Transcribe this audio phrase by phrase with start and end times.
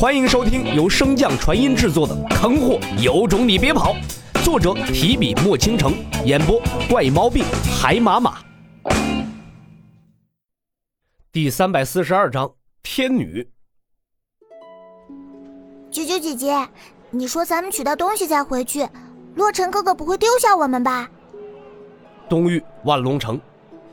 [0.00, 3.94] 欢迎收听由升降传音制作的《坑货有种你别跑》，
[4.42, 5.92] 作者提笔墨倾城，
[6.24, 6.58] 演播
[6.88, 7.44] 怪猫病
[7.78, 8.38] 海马马。
[11.30, 12.50] 第三百四十二章
[12.82, 13.46] 天女。
[15.90, 16.66] 九九姐姐，
[17.10, 18.88] 你说咱们取到东西再回去，
[19.34, 21.10] 洛尘哥哥不会丢下我们吧？
[22.26, 23.38] 东域万龙城，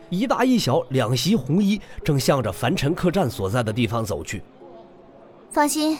[0.09, 4.41] 一大一小两袭红衣正向着凡尘客栈所在的地方走去。
[5.57, 5.97] 放心，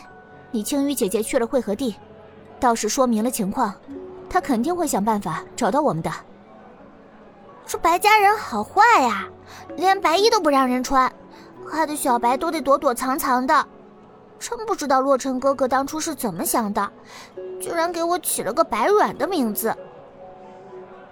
[0.52, 1.96] 你青羽姐姐去了汇合地，
[2.60, 3.74] 倒是说明了情况，
[4.30, 6.12] 她肯定会想办法找到我们的。
[7.66, 9.28] 这白家人好坏呀，
[9.76, 11.12] 连白衣都不让人穿，
[11.68, 13.68] 害得小白都得躲躲藏藏的。
[14.38, 16.88] 真不知道洛尘哥哥当初是怎么想的，
[17.60, 19.76] 居然给我起了个白软的名字。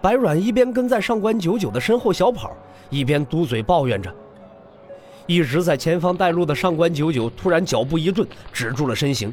[0.03, 2.51] 白软一边跟在上官九九的身后小跑，
[2.91, 4.15] 一边嘟嘴抱怨着。
[5.27, 9.31] 一直在前方带路的上官九九突然脚步一顿，止住了身形。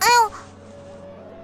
[0.00, 0.30] 哎呦！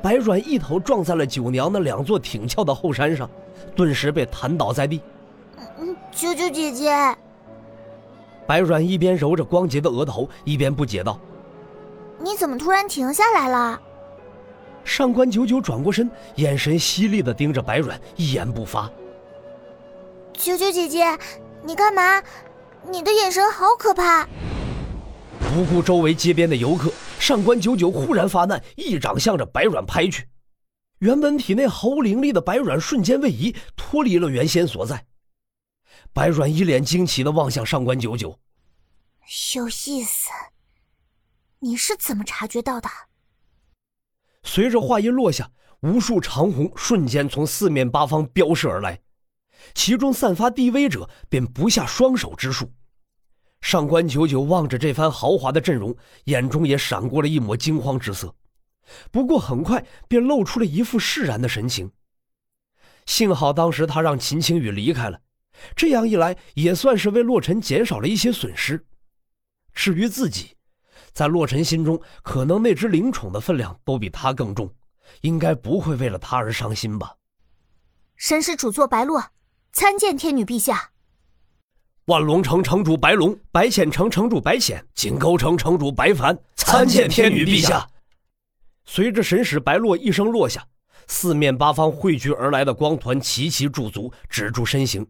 [0.03, 3.28] 白软一头撞在了九娘那两座挺翘的后山上，
[3.75, 5.00] 顿时被弹倒在地。
[5.78, 6.92] 嗯，九九姐姐。
[8.47, 11.19] 白软一边揉着光洁的额头，一边不解道
[12.20, 13.81] ：“你怎么突然停下来了？”
[14.84, 18.91] 上官九九转过身，眼神犀利的盯着白软，一言不发。
[20.34, 21.19] 九九姐姐，
[21.62, 22.22] 你干嘛？
[22.91, 24.27] 你的眼神好可怕！
[25.41, 30.29] 不顾周围街边的游客，上官九九忽然发难，一掌向着白软拍去。
[30.99, 35.07] 原本体内毫无灵力的白软瞬间位移，脱离了原先所在。
[36.12, 38.39] 白软一脸惊奇的望向上官九九，
[39.55, 40.31] 有意思。
[41.61, 42.89] 你是怎么察觉到的？
[44.43, 49.01] 随着话音落下，无数长虹瞬间从四面八方飙射而来。
[49.73, 52.73] 其中散发地威者便不下双手之数。
[53.61, 58.34] 上官九九望着这番豪华的阵容，眼中也闪过了一抹惊慌之色，
[59.11, 61.91] 不过很快便露出了一副释然的神情。
[63.06, 65.19] 幸好当时他让秦青雨离开了，
[65.75, 68.84] 这样一来也算是为洛尘减少了一些损失。
[69.72, 70.56] 至于自己，
[71.12, 74.71] 在洛尘心中，可能那只灵宠的分量都比他更重，
[75.22, 77.15] 应该不会为了他而伤心吧。
[78.17, 79.25] 神使主座白洛。
[79.75, 80.91] 参见天女陛下。
[82.05, 87.85] 万龙城城主白龙，白浅城城主白浅，锦沟城城主白凡，参见天女陛下。
[88.85, 90.65] 随着神使白落一声落下，
[91.09, 95.05] 四面八方汇聚而来的光团齐齐驻足，止住身形，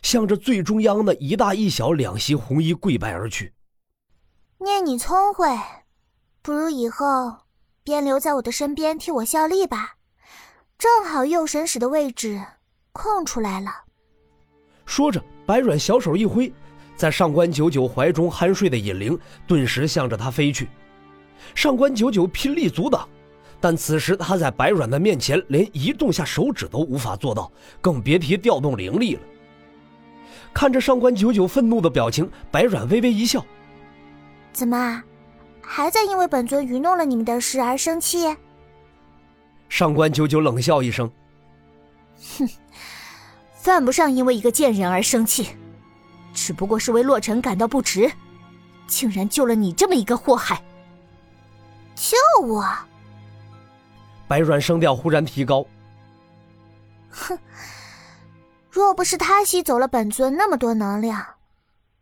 [0.00, 3.52] 向着最中央的一大一小两袭红衣跪拜而去。
[4.58, 5.46] 念你聪慧，
[6.40, 7.40] 不如以后
[7.84, 9.96] 便留在我的身边替我效力吧。
[10.78, 12.42] 正好右神使的位置
[12.92, 13.85] 空出来了。
[14.86, 16.50] 说着，白软小手一挥，
[16.96, 20.68] 在上官九九怀中酣睡的尹灵顿时向着他飞去。
[21.54, 23.06] 上官九九拼力阻挡，
[23.60, 29.20] 但此时他在白软的面前连移动下手指都无法做到，更别提调动灵力了。
[30.54, 33.44] 看着上官九九愤怒的表情，白软微微一笑
[34.54, 35.02] ：“怎么，
[35.60, 38.34] 还在因为本尊愚弄了你们的事而生气？”
[39.68, 41.10] 上官九九冷笑一声
[42.38, 42.48] ：“哼。”
[43.66, 45.56] 犯不上因为一个贱人而生气，
[46.32, 48.08] 只不过是为洛尘感到不值，
[48.86, 50.62] 竟然救了你这么一个祸害。
[51.96, 52.16] 救
[52.46, 52.64] 我！
[54.28, 55.66] 白软声调忽然提高。
[57.10, 57.36] 哼，
[58.70, 61.26] 若不是他吸走了本尊那么多能量，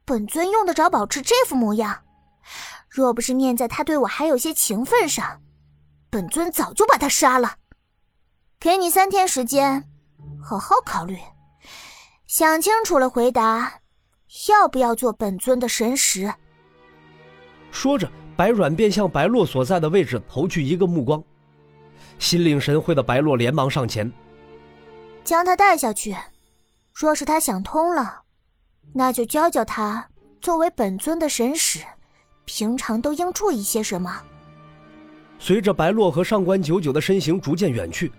[0.05, 2.03] 本尊用得着保持这副模样？
[2.91, 5.41] 若不是念在他对我还有些情分上，
[6.11, 7.57] 本尊早就把他杀了。
[8.61, 9.89] 给你三天时间，
[10.43, 11.17] 好好考虑。
[12.35, 13.73] 想清楚了，回答，
[14.51, 16.35] 要不要做本尊的神识？
[17.71, 21.23] 说着，白软便向白洛所在的位置投去一个目光。
[22.19, 24.13] 心领神会的白洛连忙上前，
[25.23, 26.13] 将他带下去。
[26.93, 28.23] 若是他想通了，
[28.93, 30.05] 那就教教他，
[30.41, 31.85] 作为本尊的神使，
[32.47, 34.13] 平常都应注意些什么。
[35.39, 38.11] 随着白洛和上官九九的身形逐渐远去。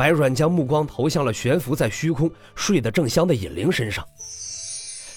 [0.00, 4.02] 白软将目光投向了悬浮在虚空、睡得正香的尹灵身上。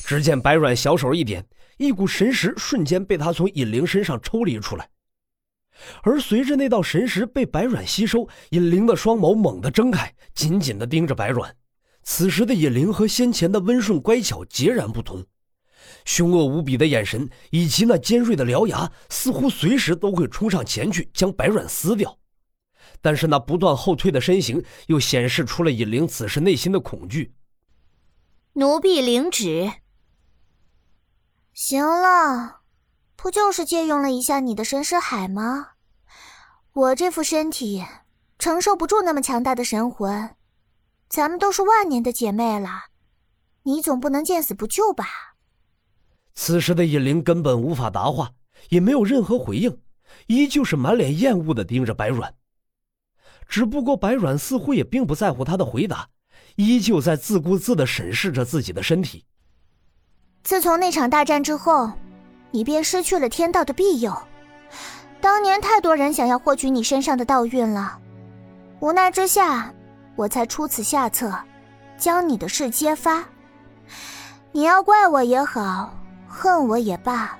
[0.03, 1.41] 只见白软小手一点，
[1.77, 4.89] 一股神识瞬间被他从尹灵身上抽离出来。
[6.01, 11.55] 而随着那道神识被白软吸收，尹灵的双眸猛地睁开，紧紧地盯着白软。
[12.03, 15.25] 此时的尹灵和先前的温顺乖巧截然不同，
[16.03, 22.17] 凶恶无比的眼神以及那尖锐的獠牙，似乎随时都会冲上前去将白软撕掉。
[23.03, 27.35] 但是那不断后退的身形，又显示出了尹灵此时内心的恐惧。
[28.53, 29.73] 奴婢领旨。
[31.51, 32.61] 行了，
[33.17, 35.71] 不就是借用了一下你的神识海吗？
[36.71, 37.83] 我这副身体
[38.39, 40.35] 承受不住那么强大的神魂。
[41.09, 42.85] 咱们都是万年的姐妹了，
[43.63, 45.05] 你总不能见死不救吧？
[46.33, 48.31] 此时的尹灵根本无法答话，
[48.69, 49.77] 也没有任何回应，
[50.27, 52.33] 依旧是满脸厌恶的盯着白软。
[53.47, 56.07] 只不过白软似乎也并不在乎他的回答，
[56.55, 59.25] 依旧在自顾自的审视着自己的身体。
[60.43, 61.91] 自从那场大战之后，
[62.51, 64.15] 你便失去了天道的庇佑。
[65.21, 67.99] 当年太多人想要获取你身上的道运了，
[68.79, 69.73] 无奈之下。
[70.15, 71.33] 我才出此下策，
[71.97, 73.25] 将你的事揭发。
[74.51, 75.91] 你要怪我也好，
[76.27, 77.35] 恨我也罢，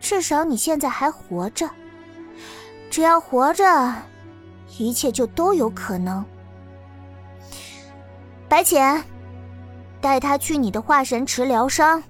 [0.00, 1.68] 至少你现在还活着。
[2.90, 3.94] 只要活着，
[4.78, 6.24] 一切就都有可能。
[8.48, 9.02] 白浅，
[10.00, 12.02] 带他去你的化神池疗伤。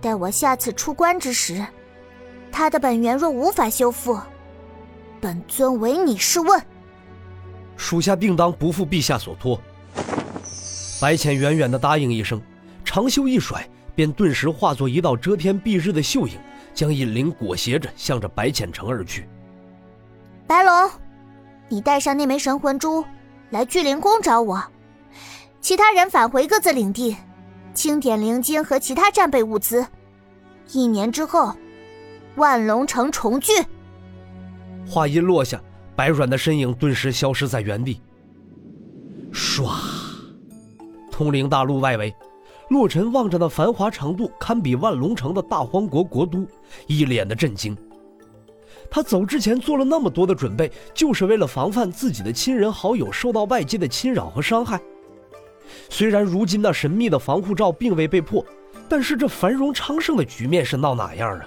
[0.00, 1.64] 待我下次出关之时，
[2.52, 4.18] 他的本源若无法修复，
[5.20, 6.62] 本尊唯你是问。
[7.76, 9.60] 属下定当不负陛下所托。
[11.00, 12.40] 白浅远远的答应一声，
[12.84, 16.38] 长袖一甩，便顿时化作一道遮天蔽日的秀影，
[16.72, 19.28] 将尹灵裹挟着向着白浅城而去。
[20.46, 20.90] 白龙，
[21.68, 23.04] 你带上那枚神魂珠，
[23.50, 24.62] 来聚灵宫找我。
[25.60, 27.16] 其他人返回各自领地，
[27.74, 29.86] 清点灵晶和其他战备物资。
[30.72, 31.54] 一年之后，
[32.36, 33.52] 万龙城重聚。
[34.86, 35.60] 话音落下。
[35.96, 38.02] 白软的身影顿时消失在原地。
[39.32, 39.66] 唰，
[41.10, 42.14] 通灵大陆外围，
[42.68, 46.46] 洛尘望着那繁华程度堪比万龙城的大荒国国都，
[46.86, 47.74] 一脸的震惊。
[48.90, 54.80] 他走之前做了那么多的准备，就是为了防范自己的亲人好友受到外界的侵扰和伤害。
[55.88, 58.44] 虽然如今那神秘的防护罩并未被破，
[58.88, 61.46] 但是这繁荣昌盛的局面是闹哪样啊？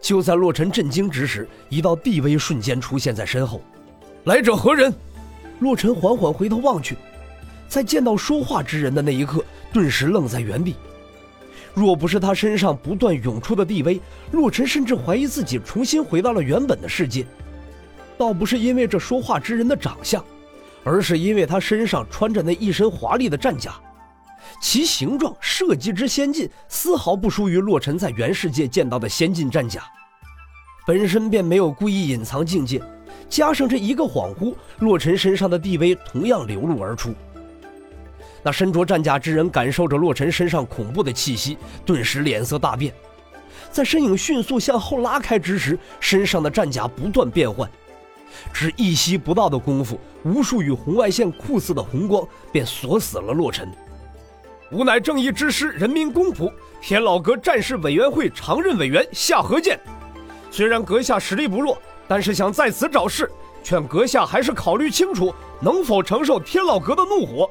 [0.00, 3.60] 就在洛尘震惊之时，一道地威瞬间出现在身后。
[4.24, 4.92] 来者何人？
[5.60, 6.96] 洛尘缓缓回头望去，
[7.66, 10.76] 在见到说话之人的那一刻，顿时愣在原地。
[11.76, 14.00] 若不是他身上不断涌出的地威，
[14.32, 17.26] 洛尘甚至怀疑自己重新回到了原本的世界。
[18.16, 20.24] 倒不是因为这说话之人的长相，
[20.82, 23.74] 而是因为他身上穿着那一身华丽的战甲，
[24.62, 29.82] 其形状、设计之先进，丝毫不输于洛尘在原世界见到的先进战甲。
[30.86, 32.80] 本身便没有故意隐藏境界，
[33.28, 37.14] 加上这一个恍惚，洛尘身上的地威同样流露而出。
[38.46, 42.94] 那身着战甲之人感受着洛尘身上恐怖的气息，顿时脸色大变，
[43.72, 47.68] 在身影迅速向后拉开之时，身上的战甲不断变换，
[48.52, 53.68] 只一息不到的功夫，无数与红外线酷似的红光便锁死了洛尘。
[54.70, 56.48] 吾乃正义之师人民公仆
[56.80, 59.76] 天老阁战士委员会常任委员夏河剑。
[60.52, 61.76] 虽然阁下实力不弱，
[62.06, 63.28] 但是想在此找事，
[63.64, 67.50] 劝阁下还是考虑清楚，能否承受天老阁的怒火。